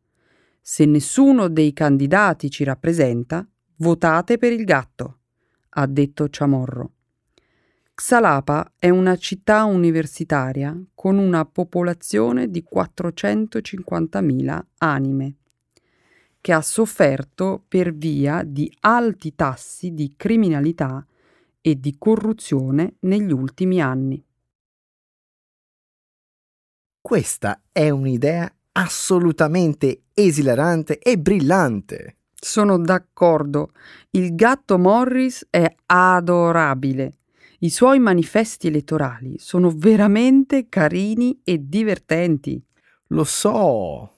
se 0.62 0.86
nessuno 0.86 1.48
dei 1.48 1.74
candidati 1.74 2.48
ci 2.48 2.64
rappresenta, 2.64 3.46
votate 3.76 4.38
per 4.38 4.52
il 4.52 4.64
gatto, 4.64 5.18
ha 5.68 5.86
detto 5.86 6.28
Chamorro. 6.30 6.92
Xalapa 7.92 8.72
è 8.78 8.88
una 8.88 9.18
città 9.18 9.64
universitaria 9.64 10.74
con 10.94 11.18
una 11.18 11.44
popolazione 11.44 12.48
di 12.48 12.64
450.000 12.66 14.62
anime 14.78 15.34
che 16.40 16.54
ha 16.54 16.62
sofferto 16.62 17.62
per 17.68 17.92
via 17.92 18.42
di 18.46 18.74
alti 18.80 19.34
tassi 19.34 19.92
di 19.92 20.14
criminalità 20.16 21.04
e 21.60 21.78
di 21.78 21.96
corruzione 21.98 22.96
negli 23.00 23.32
ultimi 23.32 23.80
anni. 23.80 24.24
Questa 27.00 27.62
è 27.72 27.88
un'idea 27.90 28.52
assolutamente 28.72 30.02
esilarante 30.14 30.98
e 30.98 31.18
brillante. 31.18 32.16
Sono 32.34 32.78
d'accordo. 32.78 33.70
Il 34.10 34.34
gatto 34.34 34.78
Morris 34.78 35.46
è 35.50 35.74
adorabile. 35.86 37.18
I 37.60 37.70
suoi 37.70 37.98
manifesti 37.98 38.68
elettorali 38.68 39.36
sono 39.38 39.70
veramente 39.70 40.68
carini 40.68 41.40
e 41.44 41.68
divertenti. 41.68 42.62
Lo 43.08 43.24
so. 43.24 44.14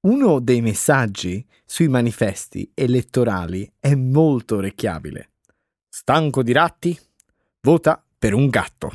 Uno 0.00 0.40
dei 0.40 0.60
messaggi 0.60 1.44
sui 1.64 1.88
manifesti 1.88 2.70
elettorali 2.74 3.68
è 3.80 3.94
molto 3.94 4.56
orecchiabile. 4.56 5.30
Stanco 5.98 6.42
di 6.42 6.52
ratti? 6.52 6.94
Vota 7.62 8.04
per 8.18 8.34
un 8.34 8.48
gatto. 8.48 8.92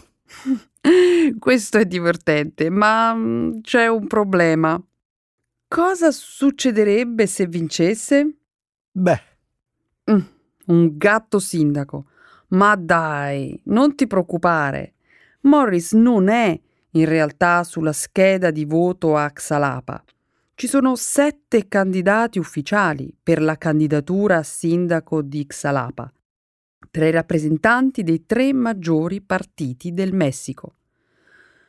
Questo 1.39 1.79
è 1.79 1.85
divertente, 1.87 2.69
ma 2.69 3.11
mm, 3.15 3.61
c'è 3.61 3.87
un 3.87 4.05
problema. 4.05 4.79
Cosa 5.67 6.11
succederebbe 6.11 7.25
se 7.25 7.47
vincesse? 7.47 8.35
Beh. 8.91 9.21
Mm, 10.11 10.19
un 10.67 10.97
gatto 10.97 11.39
sindaco. 11.39 12.05
Ma 12.49 12.75
dai, 12.75 13.59
non 13.65 13.95
ti 13.95 14.05
preoccupare. 14.05 14.93
Morris 15.41 15.93
non 15.93 16.27
è 16.29 16.57
in 16.91 17.05
realtà 17.05 17.63
sulla 17.63 17.93
scheda 17.93 18.51
di 18.51 18.63
voto 18.63 19.17
a 19.17 19.27
Xalapa. 19.31 20.03
Ci 20.53 20.67
sono 20.67 20.95
sette 20.95 21.67
candidati 21.67 22.37
ufficiali 22.37 23.11
per 23.23 23.41
la 23.41 23.57
candidatura 23.57 24.37
a 24.37 24.43
sindaco 24.43 25.23
di 25.23 25.47
Xalapa 25.47 26.13
tra 26.89 27.08
i 27.08 27.12
rappresentanti 27.12 28.04
dei 28.04 28.26
tre 28.26 28.54
maggiori 28.54 29.22
partiti 29.22 29.94
del 29.94 30.13
Messico. 30.13 30.76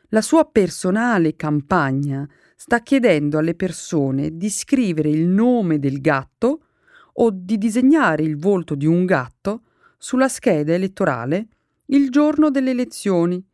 La 0.08 0.20
sua 0.20 0.44
personale 0.44 1.36
campagna 1.36 2.28
sta 2.56 2.80
chiedendo 2.80 3.38
alle 3.38 3.54
persone 3.54 4.36
di 4.36 4.50
scrivere 4.50 5.08
il 5.08 5.26
nome 5.26 5.78
del 5.78 6.00
gatto 6.00 6.66
o 7.14 7.30
di 7.32 7.58
disegnare 7.58 8.22
il 8.22 8.36
volto 8.36 8.74
di 8.74 8.86
un 8.86 9.04
gatto 9.04 9.62
sulla 9.98 10.28
scheda 10.28 10.72
elettorale 10.72 11.48
il 11.86 12.10
giorno 12.10 12.50
delle 12.50 12.70
elezioni 12.70 13.44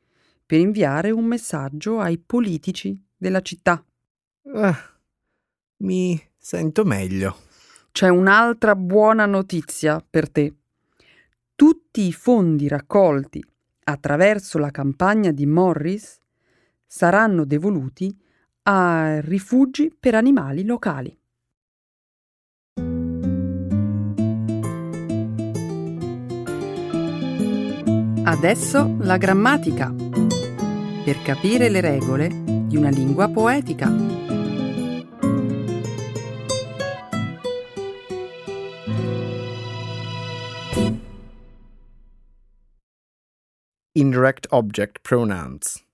per 0.45 0.59
inviare 0.59 1.11
un 1.11 1.25
messaggio 1.25 2.01
ai 2.01 2.19
politici 2.19 3.01
della 3.17 3.41
città. 3.41 3.85
Ah, 4.55 4.77
mi 5.79 6.21
sento 6.37 6.85
meglio. 6.85 7.37
C'è 7.93 8.09
un'altra 8.09 8.75
buona 8.75 9.27
notizia 9.27 10.05
per 10.09 10.31
te 10.31 10.58
tutti 11.59 12.07
i 12.07 12.13
fondi 12.13 12.69
raccolti 12.69 13.45
attraverso 13.83 14.59
la 14.59 14.71
campagna 14.71 15.33
di 15.33 15.45
Morris 15.45 16.21
saranno 16.87 17.45
devoluti 17.45 18.17
a 18.63 19.19
rifugi 19.19 19.93
per 19.99 20.15
animali 20.15 20.65
locali. 20.65 21.19
Adesso 28.23 28.97
la 29.01 29.17
grammatica, 29.17 29.93
per 31.05 31.21
capire 31.23 31.69
le 31.69 31.81
regole 31.81 32.29
di 32.69 32.77
una 32.77 32.91
lingua 32.91 33.29
poetica. 33.31 34.28
Indirect 43.99 44.47
Object 44.51 45.01
Pronouns. 45.01 45.85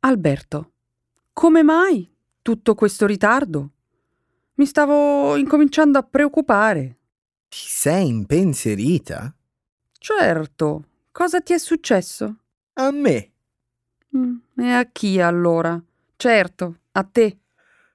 Alberto, 0.00 0.72
come 1.32 1.62
mai 1.62 2.14
tutto 2.42 2.74
questo 2.74 3.06
ritardo? 3.06 3.70
Mi 4.56 4.66
stavo 4.66 5.34
incominciando 5.36 5.96
a 5.96 6.02
preoccupare. 6.02 6.98
Ti 7.48 7.56
sei 7.58 8.06
impensierita? 8.08 9.34
Certo. 9.96 10.84
Cosa 11.10 11.40
ti 11.40 11.54
è 11.54 11.58
successo? 11.58 12.36
A 12.74 12.90
me. 12.90 13.32
Mm, 14.14 14.36
e 14.58 14.72
a 14.72 14.84
chi 14.84 15.20
allora? 15.22 15.82
Certo, 16.16 16.80
a 16.92 17.02
te. 17.04 17.38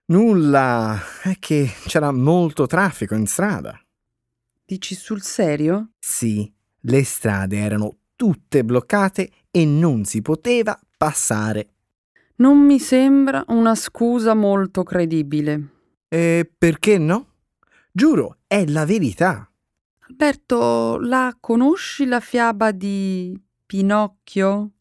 Nulla. 0.06 1.00
È 1.22 1.36
che 1.38 1.72
c'era 1.86 2.12
molto 2.12 2.66
traffico 2.66 3.14
in 3.14 3.28
strada. 3.28 3.80
Dici 4.66 4.96
sul 4.96 5.22
serio? 5.22 5.92
Sì, 6.00 6.52
le 6.82 7.04
strade 7.04 7.58
erano 7.58 7.98
tutte 8.16 8.64
bloccate 8.64 9.30
e 9.52 9.66
non 9.66 10.06
si 10.06 10.22
poteva 10.22 10.78
passare. 10.98 11.70
Non 12.38 12.58
mi 12.58 12.80
sembra 12.80 13.44
una 13.48 13.76
scusa 13.76 14.34
molto 14.34 14.84
credibile. 14.84 15.70
E 16.08 16.50
perché 16.58 16.98
no? 16.98 17.26
Giuro, 17.92 18.38
è 18.48 18.66
la 18.68 18.86
verità. 18.86 19.50
Alberto, 20.10 21.00
la 21.00 21.36
conosci 21.40 22.06
la 22.06 22.20
fiaba 22.20 22.72
di 22.72 23.38
Pinocchio? 23.66 24.72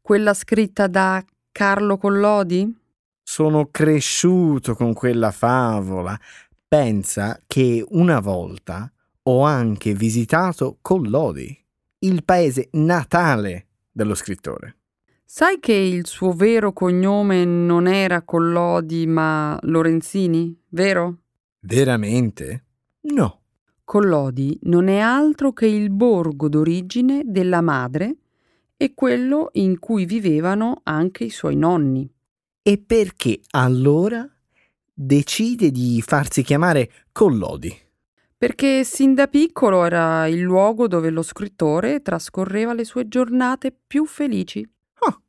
Quella 0.00 0.34
scritta 0.34 0.86
da 0.86 1.24
Carlo 1.52 1.96
Collodi? 1.98 2.76
Sono 3.22 3.68
cresciuto 3.70 4.74
con 4.74 4.92
quella 4.92 5.30
favola. 5.30 6.18
Pensa 6.66 7.40
che 7.46 7.84
una 7.90 8.20
volta 8.20 8.92
ho 9.28 9.42
anche 9.42 9.92
visitato 9.92 10.78
Collodi, 10.80 11.54
il 12.00 12.24
paese 12.24 12.68
natale 12.72 13.66
dello 13.92 14.14
scrittore. 14.14 14.76
Sai 15.22 15.60
che 15.60 15.74
il 15.74 16.06
suo 16.06 16.32
vero 16.32 16.72
cognome 16.72 17.44
non 17.44 17.86
era 17.86 18.22
Collodi 18.22 19.06
ma 19.06 19.58
Lorenzini, 19.62 20.58
vero? 20.68 21.18
Veramente? 21.60 22.64
No. 23.02 23.42
Collodi 23.84 24.58
non 24.62 24.88
è 24.88 24.98
altro 24.98 25.52
che 25.52 25.66
il 25.66 25.90
borgo 25.90 26.48
d'origine 26.48 27.22
della 27.26 27.60
madre 27.60 28.16
e 28.78 28.94
quello 28.94 29.50
in 29.52 29.78
cui 29.78 30.06
vivevano 30.06 30.80
anche 30.84 31.24
i 31.24 31.30
suoi 31.30 31.56
nonni. 31.56 32.10
E 32.62 32.78
perché 32.78 33.40
allora 33.50 34.26
decide 34.94 35.70
di 35.70 36.00
farsi 36.00 36.42
chiamare 36.42 36.90
Collodi? 37.12 37.87
Perché 38.38 38.84
sin 38.84 39.14
da 39.14 39.26
piccolo 39.26 39.84
era 39.84 40.28
il 40.28 40.38
luogo 40.38 40.86
dove 40.86 41.10
lo 41.10 41.22
scrittore 41.22 42.02
trascorreva 42.02 42.72
le 42.72 42.84
sue 42.84 43.08
giornate 43.08 43.76
più 43.84 44.06
felici. 44.06 44.64
Ah, 45.00 45.20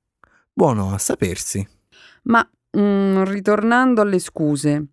buono 0.54 0.94
a 0.94 1.00
sapersi. 1.00 1.68
Ma 2.26 2.48
mm, 2.78 3.24
ritornando 3.24 4.02
alle 4.02 4.20
scuse, 4.20 4.90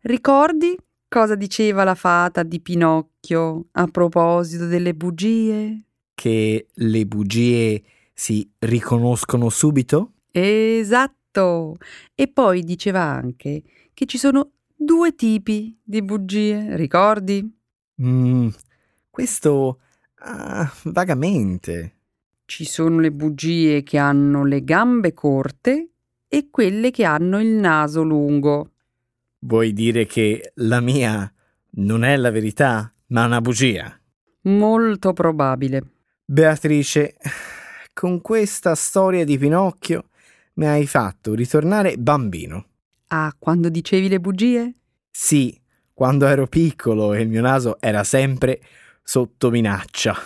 ricordi 0.00 0.74
cosa 1.06 1.34
diceva 1.34 1.84
la 1.84 1.94
fata 1.94 2.42
di 2.42 2.60
Pinocchio 2.60 3.66
a 3.72 3.86
proposito 3.88 4.64
delle 4.64 4.94
bugie? 4.94 5.82
Che 6.14 6.66
le 6.72 7.06
bugie 7.06 7.82
si 8.14 8.50
riconoscono 8.60 9.50
subito? 9.50 10.12
Esatto. 10.30 11.76
E 12.14 12.26
poi 12.26 12.62
diceva 12.62 13.02
anche 13.02 13.62
che 13.92 14.06
ci 14.06 14.16
sono 14.16 14.52
due 14.82 15.14
tipi 15.14 15.78
di 15.84 16.02
bugie, 16.02 16.74
ricordi? 16.74 17.46
Mm, 18.02 18.48
questo 19.10 19.80
ah, 20.14 20.72
vagamente. 20.84 21.96
Ci 22.46 22.64
sono 22.64 22.98
le 22.98 23.12
bugie 23.12 23.82
che 23.82 23.98
hanno 23.98 24.42
le 24.42 24.64
gambe 24.64 25.12
corte 25.12 25.90
e 26.26 26.48
quelle 26.50 26.90
che 26.90 27.04
hanno 27.04 27.40
il 27.40 27.48
naso 27.48 28.02
lungo. 28.02 28.70
Vuoi 29.40 29.74
dire 29.74 30.06
che 30.06 30.52
la 30.56 30.80
mia 30.80 31.30
non 31.72 32.02
è 32.02 32.16
la 32.16 32.30
verità, 32.30 32.90
ma 33.08 33.26
una 33.26 33.40
bugia? 33.42 34.00
Molto 34.42 35.12
probabile. 35.12 35.82
Beatrice, 36.24 37.16
con 37.92 38.22
questa 38.22 38.74
storia 38.74 39.24
di 39.24 39.36
Pinocchio 39.36 40.08
mi 40.54 40.66
hai 40.66 40.86
fatto 40.86 41.34
ritornare 41.34 41.98
bambino. 41.98 42.69
Ah, 43.12 43.34
quando 43.36 43.68
dicevi 43.68 44.08
le 44.08 44.20
bugie? 44.20 44.72
Sì, 45.10 45.60
quando 45.92 46.26
ero 46.26 46.46
piccolo 46.46 47.12
e 47.12 47.22
il 47.22 47.28
mio 47.28 47.40
naso 47.40 47.80
era 47.80 48.04
sempre 48.04 48.60
sotto 49.02 49.50
minaccia. 49.50 50.16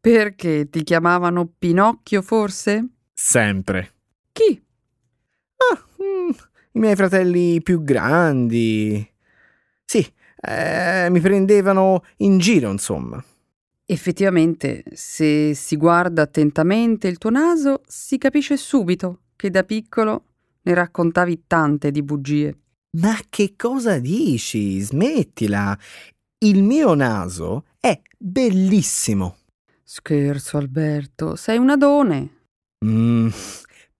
Perché 0.00 0.68
ti 0.68 0.82
chiamavano 0.82 1.48
Pinocchio, 1.56 2.22
forse? 2.22 2.88
Sempre. 3.14 3.92
Chi? 4.32 4.60
Ah, 5.56 5.84
mm, 6.02 6.30
i 6.72 6.78
miei 6.80 6.96
fratelli 6.96 7.62
più 7.62 7.84
grandi. 7.84 9.08
Sì, 9.84 10.04
eh, 10.40 11.06
mi 11.08 11.20
prendevano 11.20 12.02
in 12.18 12.38
giro, 12.38 12.72
insomma. 12.72 13.22
Effettivamente, 13.84 14.82
se 14.94 15.54
si 15.54 15.76
guarda 15.76 16.22
attentamente 16.22 17.06
il 17.06 17.18
tuo 17.18 17.30
naso, 17.30 17.82
si 17.86 18.18
capisce 18.18 18.56
subito 18.56 19.20
che 19.36 19.48
da 19.48 19.62
piccolo 19.62 20.24
ne 20.66 20.74
raccontavi 20.74 21.44
tante 21.46 21.90
di 21.92 22.02
bugie. 22.02 22.58
Ma 22.98 23.16
che 23.28 23.54
cosa 23.56 23.98
dici? 23.98 24.80
Smettila. 24.80 25.78
Il 26.38 26.62
mio 26.62 26.94
naso 26.94 27.66
è 27.78 28.00
bellissimo. 28.18 29.36
Scherzo, 29.82 30.56
Alberto, 30.56 31.36
sei 31.36 31.58
un 31.58 31.70
adone. 31.70 32.30
Mm, 32.84 33.28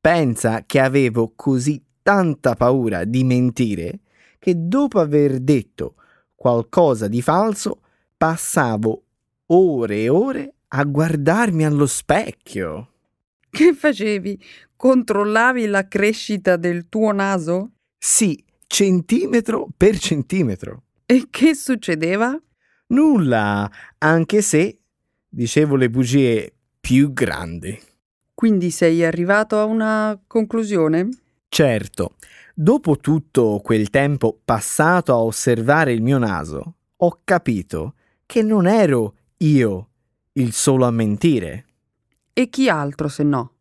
pensa 0.01 0.65
che 0.67 0.81
avevo 0.81 1.33
così 1.37 1.83
tanta 2.03 2.55
paura 2.55 3.05
di 3.05 3.23
mentire 3.25 4.01
che 4.39 4.55
dopo 4.57 4.99
aver 4.99 5.39
detto 5.41 5.95
qualcosa 6.35 7.09
di 7.09 7.23
falso 7.23 7.81
passavo 8.17 9.03
ore 9.47 10.03
e 10.03 10.09
ore 10.09 10.55
a 10.69 10.85
guardarmi 10.85 11.65
allo 11.65 11.87
specchio. 11.87 12.91
Che 13.49 13.73
facevi? 13.73 14.39
Controllavi 14.77 15.67
la 15.67 15.89
crescita 15.89 16.57
del 16.57 16.89
tuo 16.91 17.11
naso? 17.11 17.71
Sì, 17.97 18.45
centimetro 18.67 19.69
per 19.75 19.99
centimetro. 19.99 20.83
E 21.07 21.29
che 21.31 21.55
succedeva? 21.55 22.39
Nulla, 22.89 23.71
anche 23.99 24.43
se 24.43 24.79
dicevo 25.27 25.77
le 25.77 25.89
bugie 25.89 26.53
più 26.79 27.13
grandi. 27.15 27.79
Quindi 28.35 28.71
sei 28.71 29.03
arrivato 29.03 29.59
a 29.59 29.65
una 29.65 30.21
conclusione? 30.27 31.09
Certo, 31.49 32.17
dopo 32.55 32.99
tutto 32.99 33.61
quel 33.65 33.89
tempo 33.89 34.39
passato 34.45 35.13
a 35.15 35.23
osservare 35.23 35.95
il 35.95 36.03
mio 36.03 36.19
naso, 36.19 36.75
ho 36.97 37.21
capito 37.25 37.95
che 38.27 38.43
non 38.43 38.67
ero 38.67 39.15
io 39.39 39.89
il 40.33 40.53
solo 40.53 40.85
a 40.85 40.91
mentire. 40.91 41.65
E 42.35 42.51
chi 42.51 42.69
altro 42.69 43.09
se 43.09 43.23
no? 43.23 43.56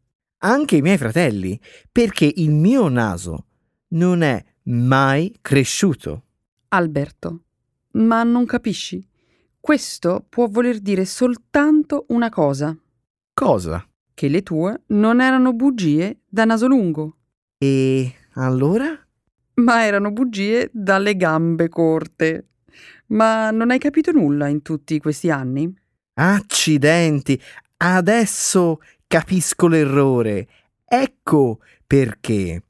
Anche 0.46 0.76
i 0.76 0.82
miei 0.82 1.00
fratelli, 1.00 1.60
perché 1.92 2.32
il 2.36 2.52
mio 2.52 2.88
naso 2.88 3.48
non 3.90 4.22
è 4.22 4.44
mai 4.66 5.36
cresciuto. 5.42 6.26
Alberto, 6.68 7.46
ma 7.94 8.22
non 8.22 8.46
capisci? 8.46 9.04
Questo 9.60 10.24
può 10.30 10.48
voler 10.48 10.82
dire 10.82 11.04
soltanto 11.06 12.06
una 12.10 12.30
cosa. 12.30 12.78
Cosa? 13.34 13.84
Che 14.14 14.28
le 14.28 14.44
tue 14.44 14.84
non 14.88 15.20
erano 15.20 15.52
bugie 15.52 16.20
da 16.28 16.46
naso 16.46 16.68
lungo. 16.68 17.18
E 17.58 18.14
allora? 18.34 18.86
Ma 19.56 19.84
erano 19.84 20.12
bugie 20.12 20.70
dalle 20.72 21.16
gambe 21.16 21.70
corte. 21.70 22.50
Ma 23.08 23.50
non 23.50 23.72
hai 23.72 23.80
capito 23.80 24.12
nulla 24.12 24.48
in 24.48 24.62
tutti 24.62 25.00
questi 25.00 25.32
anni? 25.32 25.76
Accidenti! 26.14 27.42
Adesso 27.78 28.80
capisco 29.08 29.68
l'errore. 29.68 30.48
Ecco 30.86 31.60
perché. 31.86 32.64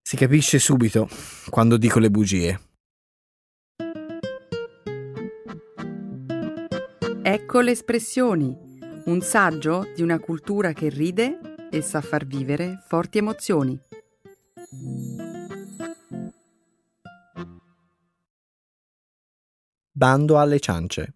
Si 0.00 0.16
capisce 0.16 0.58
subito 0.58 1.08
quando 1.48 1.76
dico 1.76 1.98
le 1.98 2.10
bugie. 2.10 2.60
Ecco 7.26 7.60
le 7.60 7.70
espressioni, 7.70 8.54
un 9.06 9.20
saggio 9.22 9.90
di 9.94 10.02
una 10.02 10.18
cultura 10.18 10.72
che 10.72 10.90
ride 10.90 11.68
e 11.70 11.80
sa 11.80 12.02
far 12.02 12.26
vivere 12.26 12.84
forti 12.86 13.18
emozioni. 13.18 13.80
Bando 19.96 20.38
alle 20.38 20.58
ciance. 20.58 21.14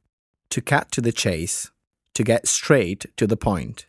To 0.48 0.62
cut 0.62 0.88
to 0.90 1.02
the 1.02 1.12
chase. 1.12 1.70
To 2.12 2.22
get 2.22 2.46
straight 2.46 3.12
to 3.16 3.26
the 3.26 3.36
point. 3.36 3.86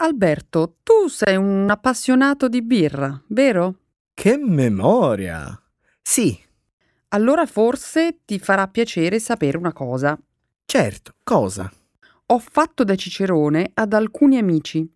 Alberto, 0.00 0.76
tu 0.84 1.08
sei 1.08 1.36
un 1.36 1.68
appassionato 1.68 2.48
di 2.48 2.62
birra, 2.62 3.20
vero? 3.28 3.74
Che 4.14 4.36
memoria! 4.36 5.60
Sì, 6.02 6.38
Allora 7.10 7.46
forse 7.46 8.18
ti 8.26 8.38
farà 8.38 8.68
piacere 8.68 9.18
sapere 9.18 9.56
una 9.56 9.72
cosa. 9.72 10.18
certo, 10.66 11.14
cosa? 11.24 11.70
Ho 12.26 12.38
fatto 12.38 12.84
da 12.84 12.94
cicerone 12.96 13.70
ad 13.72 13.94
alcuni 13.94 14.36
amici. 14.36 14.86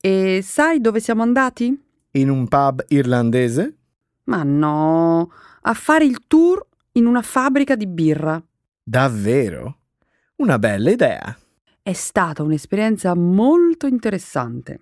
E 0.00 0.40
sai 0.42 0.80
dove 0.80 1.00
siamo 1.00 1.20
andati? 1.20 1.78
In 2.12 2.30
un 2.30 2.48
pub 2.48 2.82
irlandese? 2.88 3.76
Ma 4.24 4.42
no, 4.42 5.30
a 5.60 5.74
fare 5.74 6.06
il 6.06 6.26
tour 6.26 6.66
in 6.92 7.04
una 7.04 7.20
fabbrica 7.20 7.76
di 7.76 7.86
birra. 7.86 8.42
Davvero? 8.82 9.76
Una 10.36 10.58
bella 10.58 10.90
idea. 10.90 11.38
È 11.90 11.94
stata 11.94 12.44
un'esperienza 12.44 13.16
molto 13.16 13.88
interessante. 13.88 14.80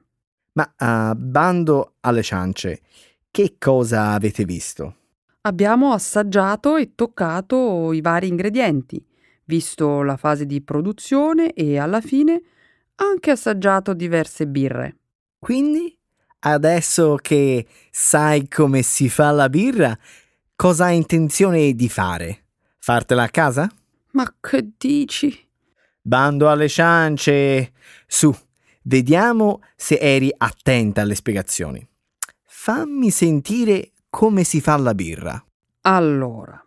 Ma 0.52 0.74
a 0.76 1.14
bando 1.14 1.94
alle 2.00 2.22
ciance, 2.22 2.82
che 3.30 3.54
cosa 3.58 4.10
avete 4.10 4.44
visto? 4.44 4.96
Abbiamo 5.40 5.94
assaggiato 5.94 6.76
e 6.76 6.94
toccato 6.94 7.94
i 7.94 8.02
vari 8.02 8.28
ingredienti, 8.28 9.02
visto 9.44 10.02
la 10.02 10.18
fase 10.18 10.44
di 10.44 10.60
produzione 10.60 11.54
e 11.54 11.78
alla 11.78 12.02
fine 12.02 12.42
anche 12.96 13.30
assaggiato 13.30 13.94
diverse 13.94 14.46
birre. 14.46 14.96
Quindi 15.38 15.98
adesso 16.40 17.16
che 17.22 17.66
sai 17.90 18.48
come 18.48 18.82
si 18.82 19.08
fa 19.08 19.30
la 19.30 19.48
birra, 19.48 19.98
cosa 20.54 20.84
hai 20.84 20.96
intenzione 20.96 21.72
di 21.72 21.88
fare? 21.88 22.44
Fartela 22.76 23.22
a 23.22 23.30
casa? 23.30 23.66
Ma 24.10 24.30
che 24.38 24.72
dici? 24.76 25.47
Bando 26.08 26.48
alle 26.48 26.68
ciance. 26.68 27.72
Su, 28.06 28.34
vediamo 28.84 29.60
se 29.76 29.98
eri 29.98 30.32
attenta 30.34 31.02
alle 31.02 31.14
spiegazioni. 31.14 31.86
Fammi 32.44 33.10
sentire 33.10 33.92
come 34.08 34.42
si 34.42 34.62
fa 34.62 34.78
la 34.78 34.94
birra. 34.94 35.44
Allora, 35.82 36.66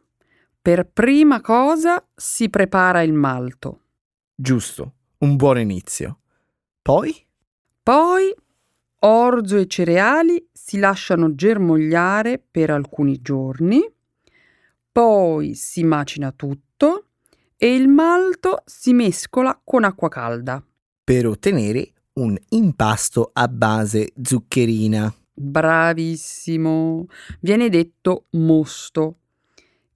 per 0.61 0.87
prima 0.87 1.41
cosa 1.41 2.07
si 2.13 2.51
prepara 2.51 3.01
il 3.01 3.13
malto. 3.13 3.79
Giusto, 4.35 4.93
un 5.17 5.35
buon 5.37 5.57
inizio. 5.57 6.19
Poi? 6.79 7.25
Poi 7.81 8.31
orzo 8.99 9.57
e 9.57 9.65
cereali 9.65 10.49
si 10.51 10.77
lasciano 10.77 11.33
germogliare 11.33 12.37
per 12.37 12.69
alcuni 12.69 13.19
giorni. 13.23 13.81
Poi 14.91 15.55
si 15.55 15.83
macina 15.83 16.31
tutto 16.31 17.07
e 17.63 17.75
il 17.75 17.87
malto 17.87 18.63
si 18.65 18.91
mescola 18.91 19.61
con 19.63 19.83
acqua 19.83 20.09
calda. 20.09 20.65
Per 21.03 21.27
ottenere 21.27 21.93
un 22.13 22.35
impasto 22.49 23.29
a 23.31 23.47
base 23.47 24.13
zuccherina. 24.19 25.13
Bravissimo. 25.31 27.05
Viene 27.39 27.69
detto 27.69 28.25
mosto, 28.31 29.17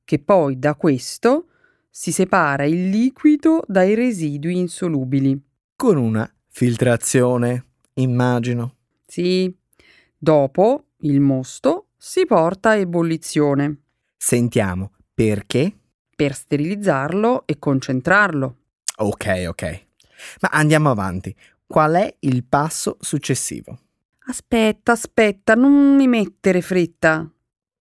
che 0.04 0.19
poi 0.19 0.60
da 0.60 0.75
questo 0.75 1.47
si 1.89 2.12
separa 2.12 2.65
il 2.65 2.89
liquido 2.89 3.63
dai 3.65 3.95
residui 3.95 4.60
insolubili. 4.60 5.41
Con 5.75 5.97
una 5.97 6.32
filtrazione, 6.49 7.65
immagino. 7.95 8.75
Sì. 9.08 9.51
Dopo 10.15 10.89
il 10.97 11.19
mosto 11.19 11.88
si 11.97 12.28
porta 12.28 12.69
a 12.69 12.75
ebollizione 12.75 13.80
Sentiamo 14.15 14.91
perché? 15.13 15.80
Per 16.15 16.34
sterilizzarlo 16.34 17.43
e 17.45 17.60
concentrarlo. 17.60 18.56
Ok, 18.97 19.45
ok. 19.47 19.86
Ma 20.41 20.49
andiamo 20.51 20.89
avanti. 20.89 21.36
Qual 21.67 21.93
è 21.95 22.15
il 22.19 22.43
passo 22.45 22.97
successivo? 23.01 23.80
Aspetta, 24.28 24.93
aspetta, 24.93 25.56
non 25.56 25.95
mi 25.95 26.08
mettere 26.08 26.62
fretta. 26.62 27.30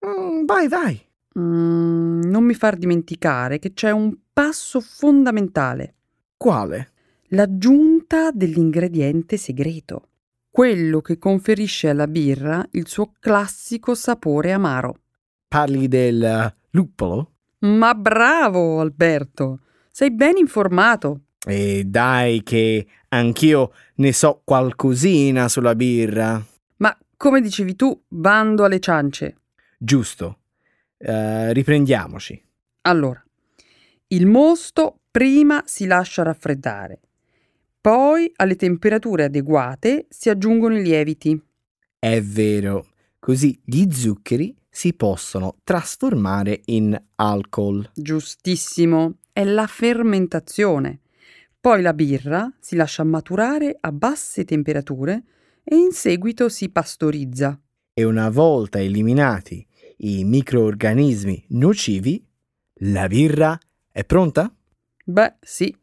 Mm, 0.05 0.45
vai, 0.45 0.67
vai. 0.67 1.01
Mm, 1.39 2.23
non 2.23 2.43
mi 2.43 2.53
far 2.53 2.75
dimenticare 2.75 3.59
che 3.59 3.73
c'è 3.73 3.91
un 3.91 4.15
passo 4.31 4.79
fondamentale, 4.79 5.95
Quale? 6.37 6.91
l'aggiunta 7.29 8.31
dell'ingrediente 8.31 9.37
segreto, 9.37 10.09
quello 10.49 11.01
che 11.01 11.17
conferisce 11.17 11.89
alla 11.89 12.07
birra 12.07 12.65
il 12.71 12.87
suo 12.87 13.13
classico 13.19 13.95
sapore 13.95 14.51
amaro. 14.51 15.01
Parli 15.47 15.87
del 15.87 16.23
eh, 16.23 16.55
luppolo? 16.71 17.34
Ma 17.65 17.95
bravo, 17.95 18.79
Alberto! 18.79 19.61
Sei 19.89 20.11
ben 20.11 20.37
informato. 20.37 21.21
E 21.47 21.83
dai 21.85 22.43
che 22.43 22.85
anch'io 23.09 23.71
ne 23.95 24.13
so 24.13 24.41
qualcosina 24.43 25.47
sulla 25.47 25.73
birra. 25.73 26.43
Ma 26.77 26.95
come 27.17 27.41
dicevi 27.41 27.75
tu, 27.75 27.99
bando 28.07 28.65
alle 28.65 28.79
ciance. 28.79 29.37
Giusto. 29.79 30.39
Eh, 30.97 31.53
riprendiamoci. 31.53 32.39
Allora, 32.81 33.23
il 34.07 34.27
mosto 34.27 34.99
prima 35.09 35.63
si 35.65 35.87
lascia 35.87 36.21
raffreddare, 36.21 36.99
poi 37.81 38.31
alle 38.35 38.55
temperature 38.55 39.23
adeguate 39.23 40.05
si 40.09 40.29
aggiungono 40.29 40.77
i 40.77 40.83
lieviti. 40.83 41.41
È 41.97 42.21
vero. 42.21 42.89
Così 43.17 43.59
gli 43.65 43.91
zuccheri 43.91 44.55
si 44.75 44.93
possono 44.93 45.55
trasformare 45.63 46.63
in 46.65 47.01
alcol. 47.15 47.91
Giustissimo, 47.95 49.19
è 49.31 49.45
la 49.45 49.67
fermentazione. 49.67 50.99
Poi 51.61 51.81
la 51.81 51.93
birra 51.93 52.53
si 52.59 52.75
lascia 52.75 53.05
maturare 53.05 53.77
a 53.79 53.93
basse 53.93 54.43
temperature 54.43 55.23
e 55.63 55.77
in 55.77 55.91
seguito 55.91 56.49
si 56.49 56.69
pastorizza. 56.69 57.57
E 57.93 58.03
una 58.03 58.29
volta 58.29 58.81
eliminati 58.81 59.65
i 59.99 60.25
microorganismi 60.25 61.45
nocivi, 61.51 62.21
la 62.79 63.07
birra 63.07 63.57
è 63.89 64.03
pronta? 64.03 64.53
Beh, 65.05 65.35
sì. 65.39 65.73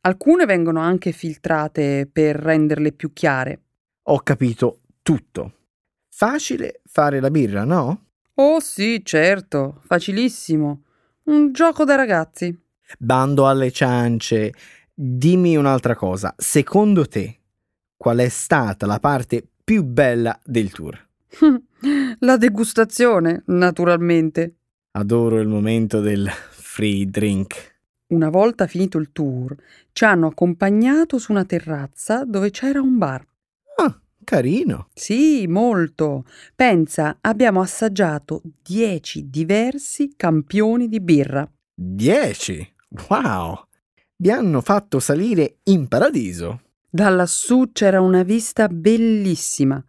Alcune 0.00 0.46
vengono 0.46 0.80
anche 0.80 1.12
filtrate 1.12 2.08
per 2.10 2.36
renderle 2.36 2.92
più 2.92 3.12
chiare. 3.12 3.64
Ho 4.04 4.20
capito 4.20 4.80
tutto. 5.02 5.52
Facile 6.08 6.80
fare 6.86 7.20
la 7.20 7.30
birra, 7.30 7.64
no? 7.64 8.04
Oh 8.36 8.58
sì, 8.58 9.00
certo, 9.04 9.80
facilissimo. 9.86 10.82
Un 11.24 11.52
gioco 11.52 11.84
da 11.84 11.94
ragazzi. 11.94 12.56
Bando 12.98 13.46
alle 13.46 13.70
ciance. 13.70 14.52
Dimmi 14.92 15.56
un'altra 15.56 15.94
cosa. 15.94 16.34
Secondo 16.36 17.06
te, 17.06 17.38
qual 17.96 18.18
è 18.18 18.28
stata 18.28 18.86
la 18.86 18.98
parte 18.98 19.46
più 19.62 19.84
bella 19.84 20.38
del 20.44 20.70
tour? 20.70 21.08
La 22.20 22.36
degustazione, 22.36 23.42
naturalmente. 23.46 24.56
Adoro 24.92 25.38
il 25.40 25.48
momento 25.48 26.00
del 26.00 26.28
free 26.28 27.06
drink. 27.06 27.72
Una 28.08 28.30
volta 28.30 28.66
finito 28.66 28.98
il 28.98 29.12
tour, 29.12 29.54
ci 29.92 30.04
hanno 30.04 30.28
accompagnato 30.28 31.18
su 31.18 31.32
una 31.32 31.44
terrazza 31.44 32.24
dove 32.24 32.50
c'era 32.50 32.80
un 32.80 32.98
bar. 32.98 33.26
Ah, 33.76 34.00
carino. 34.24 34.88
Sì, 34.94 35.46
molto. 35.46 36.24
Pensa, 36.54 37.18
abbiamo 37.20 37.60
assaggiato 37.60 38.42
dieci 38.62 39.28
diversi 39.30 40.14
campioni 40.16 40.88
di 40.88 41.00
birra. 41.00 41.48
Dieci. 41.72 42.66
Wow. 43.08 43.66
Vi 44.16 44.30
hanno 44.30 44.60
fatto 44.60 44.98
salire 45.00 45.58
in 45.64 45.86
paradiso. 45.88 46.62
Da 46.88 47.08
lassù 47.08 47.70
c'era 47.72 48.00
una 48.00 48.22
vista 48.22 48.68
bellissima. 48.68 49.84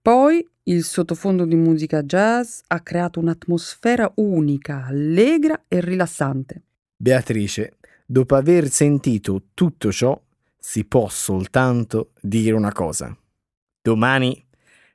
Poi 0.00 0.46
il 0.64 0.84
sottofondo 0.84 1.44
di 1.44 1.56
musica 1.56 2.02
jazz 2.02 2.60
ha 2.68 2.80
creato 2.80 3.20
un'atmosfera 3.20 4.12
unica, 4.16 4.84
allegra 4.86 5.64
e 5.68 5.80
rilassante. 5.80 6.62
Beatrice, 6.96 7.76
dopo 8.06 8.34
aver 8.34 8.68
sentito 8.70 9.48
tutto 9.52 9.92
ciò, 9.92 10.18
si 10.56 10.84
può 10.84 11.08
soltanto 11.10 12.12
dire 12.20 12.54
una 12.54 12.72
cosa. 12.72 13.14
Domani 13.86 14.42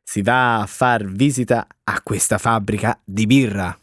si 0.02 0.24
va 0.24 0.62
a 0.62 0.66
far 0.66 1.06
visita 1.06 1.68
a 1.84 2.02
questa 2.02 2.40
fabbrica 2.40 3.00
di 3.06 3.28
birra. 3.28 3.80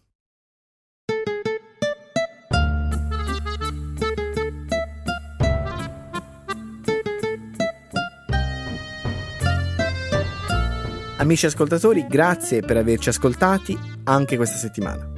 Amici 11.19 11.47
ascoltatori, 11.47 12.09
grazie 12.09 12.62
per 12.62 12.77
averci 12.77 13.11
ascoltati 13.11 13.79
anche 14.03 14.37
questa 14.37 14.57
settimana. 14.57 15.09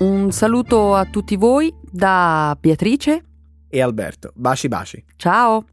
Un 0.00 0.30
saluto 0.30 0.94
a 0.94 1.06
tutti 1.06 1.36
voi 1.36 1.74
da 1.90 2.54
Beatrice. 2.60 3.24
E 3.66 3.80
Alberto, 3.80 4.30
baci 4.34 4.68
baci. 4.68 5.02
Ciao! 5.16 5.64